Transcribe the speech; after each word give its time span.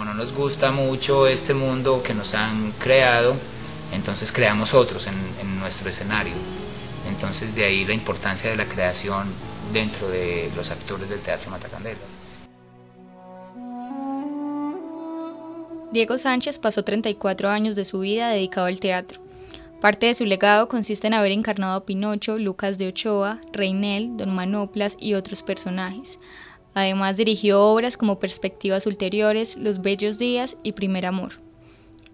como 0.00 0.14
no 0.14 0.16
nos 0.16 0.32
gusta 0.32 0.72
mucho 0.72 1.26
este 1.26 1.52
mundo 1.52 2.02
que 2.02 2.14
nos 2.14 2.32
han 2.32 2.72
creado, 2.78 3.34
entonces 3.92 4.32
creamos 4.32 4.72
otros 4.72 5.06
en, 5.06 5.60
nuestro 5.60 5.90
escenario. 5.90 6.32
Entonces 7.06 7.54
de 7.54 7.64
ahí 7.64 7.84
la 7.84 7.92
importancia 7.92 8.50
de 8.50 8.56
la 8.56 8.64
creación 8.64 9.26
dentro 9.74 10.08
de 10.08 10.50
los 10.56 10.70
actores 10.70 11.06
del 11.10 11.20
Teatro 11.20 11.50
Matacandelas. 11.50 12.00
Diego 15.92 16.16
Sánchez 16.16 16.58
pasó 16.58 16.82
34 16.82 17.50
años 17.50 17.76
de 17.76 17.84
su 17.84 18.00
vida 18.00 18.30
dedicado 18.30 18.68
al 18.68 18.80
teatro. 18.80 19.20
Parte 19.82 20.06
de 20.06 20.14
su 20.14 20.24
legado 20.24 20.66
consiste 20.70 21.08
en 21.08 21.14
haber 21.14 21.32
encarnado 21.32 21.74
a 21.74 21.84
Pinocho, 21.84 22.38
Lucas 22.38 22.78
de 22.78 22.88
Ochoa, 22.88 23.42
Reinel, 23.52 24.16
Don 24.16 24.34
Manoplas 24.34 24.96
y 24.98 25.12
otros 25.12 25.42
personajes. 25.42 26.18
Además 26.74 27.16
dirigió 27.16 27.62
obras 27.62 27.96
como 27.96 28.20
Perspectivas 28.20 28.86
Ulteriores, 28.86 29.56
Los 29.56 29.80
Bellos 29.80 30.18
Días 30.18 30.56
y 30.62 30.72
Primer 30.72 31.06
Amor. 31.06 31.40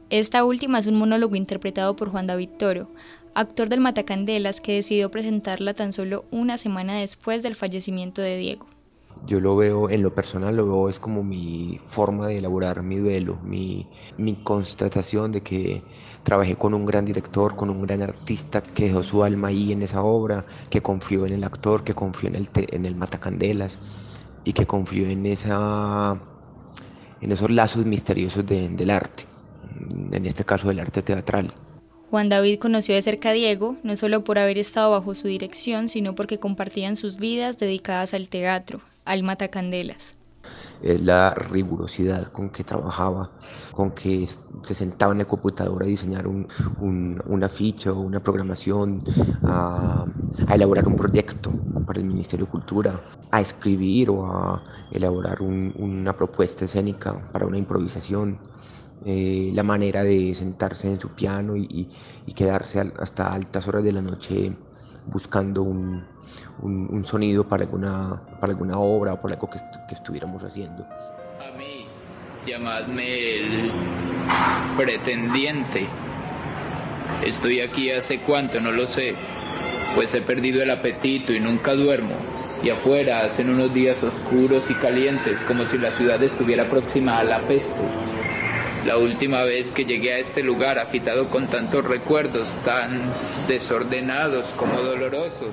Esta 0.08 0.44
última 0.44 0.78
es 0.78 0.86
un 0.86 0.96
monólogo 0.96 1.36
interpretado 1.36 1.96
por 1.96 2.10
Juan 2.10 2.26
David 2.26 2.50
Toro, 2.58 2.88
actor 3.34 3.68
del 3.68 3.80
Matacandelas 3.80 4.60
que 4.60 4.74
decidió 4.74 5.10
presentarla 5.10 5.74
tan 5.74 5.92
solo 5.92 6.24
una 6.30 6.58
semana 6.58 6.94
después 6.98 7.42
del 7.42 7.54
fallecimiento 7.54 8.22
de 8.22 8.36
Diego 8.36 8.66
yo 9.26 9.40
lo 9.40 9.56
veo 9.56 9.90
en 9.90 10.02
lo 10.02 10.14
personal, 10.14 10.56
lo 10.56 10.66
veo 10.66 10.88
es 10.88 10.98
como 10.98 11.22
mi 11.22 11.80
forma 11.86 12.28
de 12.28 12.38
elaborar 12.38 12.82
mi 12.82 12.96
duelo, 12.96 13.38
mi, 13.42 13.86
constatación 14.44 15.32
de 15.32 15.42
que 15.42 15.82
trabajé 16.22 16.56
con 16.56 16.74
un 16.74 16.84
gran 16.84 17.04
director, 17.04 17.56
con 17.56 17.70
un 17.70 17.82
gran 17.82 18.02
artista 18.02 18.62
que 18.62 18.86
dejó 18.86 19.02
su 19.02 19.24
alma 19.24 19.48
ahí 19.48 19.72
en 19.72 19.82
esa 19.82 20.02
obra, 20.02 20.44
que 20.70 20.82
confió 20.82 21.26
en 21.26 21.32
el 21.32 21.44
actor, 21.44 21.82
que 21.82 21.94
confió 21.94 22.28
en 22.28 22.36
el, 22.36 22.48
en 22.54 22.86
el 22.86 22.94
Matacandelas 22.94 23.78
y 24.46 24.52
que 24.52 24.64
confió 24.64 25.08
en, 25.08 25.26
esa, 25.26 26.18
en 27.20 27.32
esos 27.32 27.50
lazos 27.50 27.84
misteriosos 27.84 28.46
del 28.46 28.90
arte, 28.90 29.24
en 30.12 30.24
este 30.24 30.44
caso 30.44 30.68
del 30.68 30.78
arte 30.78 31.02
teatral. 31.02 31.52
Juan 32.10 32.28
David 32.28 32.58
conoció 32.60 32.94
de 32.94 33.02
cerca 33.02 33.30
a 33.30 33.32
Diego, 33.32 33.76
no 33.82 33.96
solo 33.96 34.22
por 34.22 34.38
haber 34.38 34.56
estado 34.56 34.92
bajo 34.92 35.14
su 35.14 35.26
dirección, 35.26 35.88
sino 35.88 36.14
porque 36.14 36.38
compartían 36.38 36.94
sus 36.94 37.18
vidas 37.18 37.58
dedicadas 37.58 38.14
al 38.14 38.28
teatro, 38.28 38.80
al 39.04 39.24
Matacandelas. 39.24 40.15
Es 40.86 41.02
la 41.02 41.34
rigurosidad 41.34 42.28
con 42.28 42.48
que 42.48 42.62
trabajaba, 42.62 43.32
con 43.72 43.90
que 43.90 44.24
se 44.24 44.72
sentaba 44.72 45.12
en 45.12 45.18
el 45.18 45.26
computador 45.26 45.82
a 45.82 45.86
diseñar 45.86 46.28
una 46.28 47.48
ficha 47.48 47.92
o 47.92 47.98
una 47.98 48.22
programación, 48.22 49.02
a, 49.42 50.06
elaborar 50.48 50.86
un 50.86 50.94
proyecto 50.94 51.52
para 51.84 51.98
el 51.98 52.06
Ministerio 52.06 52.46
de 52.46 52.52
Cultura, 52.52 53.00
a 53.32 53.40
escribir 53.40 54.10
o 54.10 54.26
a 54.26 54.62
elaborar 54.92 55.42
una 55.42 56.16
propuesta 56.16 56.66
escénica 56.66 57.32
para 57.32 57.46
una 57.46 57.58
improvisación. 57.58 58.38
Eh, 59.04 59.50
la 59.54 59.64
manera 59.64 60.04
de 60.04 60.34
sentarse 60.36 60.88
en 60.90 61.00
su 61.00 61.08
piano 61.10 61.56
y, 61.56 61.88
quedarse 62.36 62.92
hasta 63.00 63.32
altas 63.32 63.66
horas 63.66 63.82
de 63.82 63.92
la 63.92 64.02
noche 64.02 64.56
buscando 65.06 65.62
un, 65.62 66.04
un, 66.60 67.04
sonido 67.04 67.46
para 67.46 67.64
alguna, 67.64 68.20
para 68.40 68.52
alguna 68.52 68.78
obra 68.78 69.14
o 69.14 69.20
para 69.20 69.34
algo 69.34 69.48
que, 69.48 69.58
que 69.88 69.94
estuviéramos 69.94 70.42
haciendo. 70.42 70.84
A 70.84 71.56
mí, 71.56 71.86
llamadme 72.46 73.36
el 73.36 73.70
pretendiente. 74.76 75.86
Estoy 77.24 77.60
aquí 77.60 77.90
hace 77.90 78.20
cuánto, 78.20 78.60
no 78.60 78.72
lo 78.72 78.86
sé, 78.86 79.14
pues 79.94 80.14
he 80.14 80.20
perdido 80.20 80.62
el 80.62 80.70
apetito 80.70 81.32
y 81.32 81.40
nunca 81.40 81.74
duermo. 81.74 82.14
Y 82.62 82.70
afuera 82.70 83.20
hacen 83.20 83.50
unos 83.50 83.72
días 83.72 84.02
oscuros 84.02 84.64
y 84.70 84.74
calientes, 84.74 85.40
como 85.42 85.66
si 85.66 85.78
la 85.78 85.92
ciudad 85.92 86.22
estuviera 86.22 86.68
próxima 86.68 87.18
a 87.18 87.24
la 87.24 87.40
peste. 87.46 87.70
La 88.86 88.98
última 88.98 89.42
vez 89.42 89.72
que 89.72 89.84
llegué 89.84 90.12
a 90.12 90.18
este 90.20 90.44
lugar 90.44 90.78
agitado 90.78 91.28
con 91.28 91.48
tantos 91.48 91.84
recuerdos 91.84 92.54
tan 92.64 93.12
desordenados 93.48 94.46
como 94.56 94.80
dolorosos. 94.80 95.50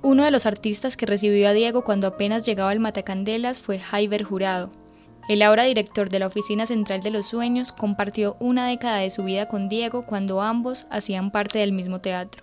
Uno 0.00 0.24
de 0.24 0.30
los 0.30 0.46
artistas 0.46 0.96
que 0.96 1.04
recibió 1.04 1.46
a 1.46 1.52
Diego 1.52 1.84
cuando 1.84 2.06
apenas 2.06 2.46
llegaba 2.46 2.70
al 2.70 2.80
Matacandelas 2.80 3.58
fue 3.58 3.78
Jaiber 3.78 4.22
Jurado. 4.22 4.70
El 5.28 5.42
ahora 5.42 5.64
director 5.64 6.08
de 6.08 6.18
la 6.18 6.28
Oficina 6.28 6.64
Central 6.64 7.02
de 7.02 7.10
los 7.10 7.26
Sueños 7.26 7.72
compartió 7.72 8.38
una 8.40 8.66
década 8.66 8.96
de 8.96 9.10
su 9.10 9.22
vida 9.22 9.46
con 9.46 9.68
Diego 9.68 10.06
cuando 10.06 10.40
ambos 10.40 10.86
hacían 10.90 11.30
parte 11.30 11.58
del 11.58 11.72
mismo 11.72 12.00
teatro. 12.00 12.42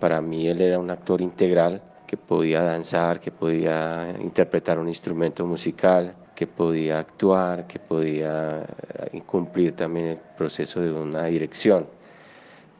Para 0.00 0.20
mí 0.20 0.48
él 0.48 0.60
era 0.60 0.80
un 0.80 0.90
actor 0.90 1.20
integral 1.20 1.80
que 2.08 2.16
podía 2.16 2.62
danzar, 2.62 3.20
que 3.20 3.30
podía 3.30 4.12
interpretar 4.20 4.80
un 4.80 4.88
instrumento 4.88 5.46
musical, 5.46 6.16
que 6.38 6.46
podía 6.46 7.00
actuar, 7.00 7.66
que 7.66 7.80
podía 7.80 8.64
eh, 9.12 9.20
cumplir 9.26 9.74
también 9.74 10.06
el 10.06 10.18
proceso 10.36 10.78
de 10.78 10.92
una 10.92 11.24
dirección. 11.24 11.88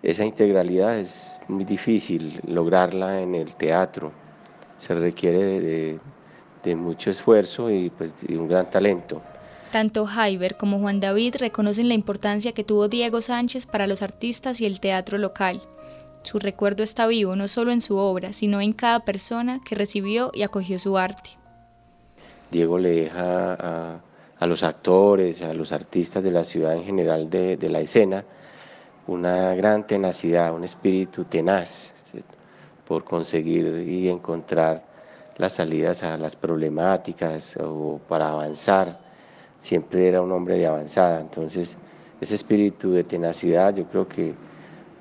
Esa 0.01 0.25
integralidad 0.25 0.97
es 0.97 1.41
muy 1.49 1.65
difícil 1.65 2.41
lograrla 2.47 3.21
en 3.21 3.35
el 3.35 3.57
teatro, 3.57 4.13
se 4.77 4.95
requiere 4.95 5.99
de, 6.63 6.77
mucho 6.77 7.11
esfuerzo 7.11 7.69
y 7.69 7.91
pues, 7.91 8.25
de 8.25 8.39
un 8.39 8.47
gran 8.47 8.71
talento. 8.71 9.23
Tanto 9.73 10.07
Jaiber 10.07 10.57
como 10.57 10.79
Juan 10.79 11.01
David 11.01 11.35
reconocen 11.41 11.89
la 11.89 11.95
importancia 11.95 12.53
que 12.53 12.63
tuvo 12.63 12.87
Diego 12.87 13.21
Sánchez 13.21 13.67
para 13.67 13.89
los 13.89 14.03
artistas 14.03 14.61
y 14.61 14.67
el 14.67 14.79
teatro 14.79 15.19
local. 15.19 15.63
Su 16.23 16.39
recuerdo 16.39 16.85
está 16.85 17.09
vivo 17.09 17.35
no 17.35 17.49
solo 17.49 17.73
en 17.73 17.81
su 17.81 17.97
obra, 17.97 18.33
sino 18.33 18.61
en 18.61 18.73
cada 18.73 19.01
persona 19.01 19.61
que 19.65 19.75
recibió 19.75 20.31
y 20.33 20.43
acogió 20.45 20.79
su 20.79 20.97
arte. 20.97 21.38
Diego 22.51 22.79
le 22.79 22.91
deja 22.91 24.01
a, 24.41 24.47
los 24.47 24.63
actores, 24.63 25.43
a 25.43 25.53
los 25.53 25.71
artistas 25.73 26.23
de 26.23 26.31
la 26.31 26.45
ciudad 26.45 26.75
en 26.75 26.85
general 26.85 27.29
de, 27.29 27.59
la 27.69 27.81
escena, 27.81 28.25
una 29.07 29.55
gran 29.55 29.87
tenacidad, 29.87 30.55
un 30.55 30.65
espíritu 30.65 31.25
tenaz 31.25 31.93
por 32.87 33.05
conseguir 33.05 33.87
y 33.87 34.09
encontrar 34.09 34.83
las 35.37 35.55
salidas 35.55 36.03
a 36.03 36.17
las 36.17 36.37
problemáticas 36.37 37.57
o 37.61 38.01
para 38.09 38.31
avanzar. 38.31 38.99
Siempre 39.59 40.09
era 40.09 40.23
un 40.23 40.33
hombre 40.33 40.57
de 40.57 40.67
avanzada, 40.67 41.21
entonces 41.21 41.77
ese 42.21 42.35
espíritu 42.35 42.93
de 42.93 43.05
tenacidad 43.05 43.75
yo 43.75 43.85
creo 43.85 44.09
que 44.09 44.35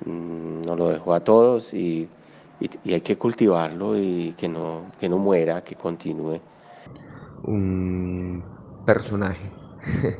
mm, 0.04 0.62
nos 0.66 0.78
lo 0.78 0.90
dejó 0.90 1.14
a 1.14 1.20
todos 1.20 1.72
y, 1.72 2.08
y, 2.60 2.92
hay 2.92 3.00
que 3.00 3.16
cultivarlo 3.16 3.96
y 3.96 4.34
que 4.36 4.48
no, 4.48 4.82
que 5.00 5.08
no 5.08 5.16
muera, 5.16 5.64
que 5.64 5.76
continúe 5.76 6.40
un 7.44 8.42
personaje 8.84 9.50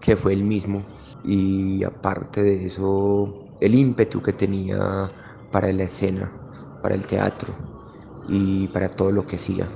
que 0.00 0.16
fue 0.16 0.32
el 0.32 0.44
mismo 0.44 0.82
y 1.24 1.84
aparte 1.84 2.42
de 2.42 2.66
eso 2.66 3.34
el 3.60 3.74
ímpetu 3.74 4.22
que 4.22 4.32
tenía 4.32 5.08
para 5.52 5.72
la 5.72 5.82
escena, 5.82 6.30
para 6.82 6.94
el 6.94 7.06
teatro 7.06 7.52
y 8.28 8.68
para 8.68 8.88
todo 8.88 9.10
lo 9.10 9.26
que 9.26 9.36
hacía. 9.36 9.66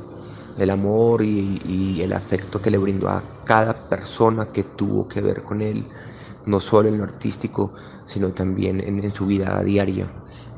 El 0.56 0.70
amor 0.70 1.22
y, 1.22 2.00
el 2.00 2.12
afecto 2.12 2.62
que 2.62 2.70
le 2.70 2.78
brindó 2.78 3.08
a 3.08 3.22
cada 3.44 3.88
persona 3.88 4.46
que 4.46 4.62
tuvo 4.62 5.08
que 5.08 5.20
ver 5.20 5.42
con 5.42 5.60
él, 5.60 5.84
no 6.46 6.60
solo 6.60 6.88
en 6.88 6.98
lo 6.98 7.04
artístico, 7.04 7.72
sino 8.04 8.32
también 8.32 8.80
en 8.80 9.12
su 9.12 9.26
vida 9.26 9.60
diaria, 9.62 10.06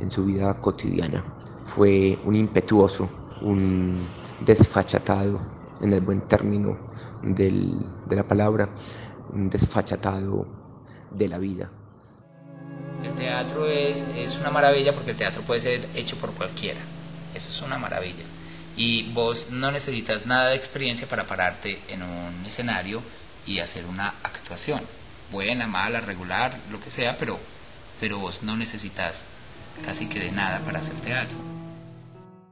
en 0.00 0.10
su 0.10 0.25
vida 0.25 0.53
cotidiana. 0.60 1.25
Fue 1.65 2.19
un 2.25 2.37
impetuoso, 2.37 3.09
un 3.41 3.97
desfachatado, 4.44 5.41
en 5.81 5.93
el 5.93 6.01
buen 6.01 6.23
término 6.23 6.79
del, 7.23 7.79
de 8.07 8.17
la 8.17 8.27
palabra, 8.27 8.69
un 9.31 9.51
desfachatado 9.51 10.47
de 11.11 11.29
la 11.29 11.39
vida. 11.39 11.71
El 13.05 13.13
teatro 13.13 13.67
es, 13.67 14.07
es 14.17 14.39
una 14.39 14.51
maravilla 14.51 14.93
porque 14.93 15.13
el 15.13 15.17
teatro 15.17 15.43
puede 15.43 15.61
ser 15.61 15.87
hecho 15.95 16.17
por 16.17 16.33
cualquiera. 16.33 16.81
Eso 17.35 17.51
es 17.51 17.63
una 17.63 17.79
maravilla. 17.79 18.25
Y 18.77 19.11
vos 19.13 19.51
no 19.51 19.71
necesitas 19.71 20.27
nada 20.27 20.51
de 20.51 20.57
experiencia 20.57 21.07
para 21.07 21.25
pararte 21.25 21.79
en 21.89 22.03
un 22.03 22.45
escenario 22.47 23.01
y 23.47 23.59
hacer 23.59 23.85
una 23.87 24.15
actuación. 24.22 24.81
Buena, 25.31 25.67
mala, 25.67 26.01
regular, 26.01 26.57
lo 26.71 26.81
que 26.81 26.91
sea, 26.91 27.17
pero, 27.17 27.39
pero 28.01 28.19
vos 28.19 28.43
no 28.43 28.57
necesitas 28.57 29.25
casi 29.84 30.09
que 30.09 30.21
de 30.21 30.33
nada 30.33 30.61
para 30.61 30.79
hacer 30.79 30.95
teatro. 30.97 31.37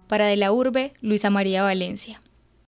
Para 0.09 0.27
De 0.27 0.37
la 0.37 0.53
Urbe, 0.53 0.94
Luisa 1.00 1.31
María 1.31 1.62
Valencia. 1.62 2.20